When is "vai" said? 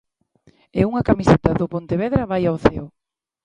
2.31-2.43